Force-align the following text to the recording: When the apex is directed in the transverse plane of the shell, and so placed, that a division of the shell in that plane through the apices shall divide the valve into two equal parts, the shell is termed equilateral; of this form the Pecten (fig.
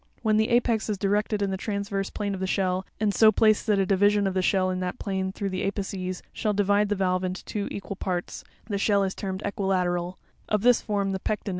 When 0.23 0.37
the 0.37 0.49
apex 0.49 0.89
is 0.89 0.97
directed 0.97 1.43
in 1.43 1.51
the 1.51 1.57
transverse 1.57 2.09
plane 2.09 2.33
of 2.33 2.39
the 2.39 2.47
shell, 2.47 2.87
and 2.99 3.13
so 3.13 3.31
placed, 3.31 3.67
that 3.67 3.77
a 3.77 3.85
division 3.85 4.25
of 4.25 4.33
the 4.33 4.41
shell 4.41 4.71
in 4.71 4.79
that 4.79 4.97
plane 4.97 5.31
through 5.31 5.49
the 5.51 5.63
apices 5.63 6.23
shall 6.33 6.53
divide 6.53 6.89
the 6.89 6.95
valve 6.95 7.23
into 7.23 7.45
two 7.45 7.67
equal 7.69 7.97
parts, 7.97 8.43
the 8.67 8.79
shell 8.79 9.03
is 9.03 9.13
termed 9.13 9.43
equilateral; 9.45 10.17
of 10.49 10.63
this 10.63 10.81
form 10.81 11.11
the 11.11 11.19
Pecten 11.19 11.45
(fig. 11.45 11.49